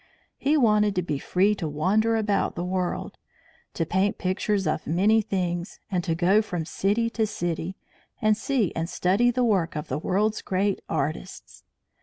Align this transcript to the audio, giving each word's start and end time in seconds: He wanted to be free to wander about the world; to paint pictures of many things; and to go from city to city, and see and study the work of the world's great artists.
He 0.39 0.57
wanted 0.57 0.95
to 0.95 1.03
be 1.03 1.19
free 1.19 1.53
to 1.53 1.67
wander 1.67 2.15
about 2.15 2.55
the 2.55 2.63
world; 2.65 3.19
to 3.75 3.85
paint 3.85 4.17
pictures 4.17 4.65
of 4.65 4.87
many 4.87 5.21
things; 5.21 5.79
and 5.91 6.03
to 6.03 6.15
go 6.15 6.41
from 6.41 6.65
city 6.65 7.07
to 7.11 7.27
city, 7.27 7.75
and 8.19 8.35
see 8.35 8.73
and 8.75 8.89
study 8.89 9.29
the 9.29 9.43
work 9.43 9.75
of 9.75 9.89
the 9.89 9.99
world's 9.99 10.41
great 10.41 10.81
artists. 10.89 11.63